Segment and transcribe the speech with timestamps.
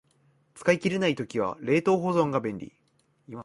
[0.55, 2.73] 使い切れない時は冷凍保存が便利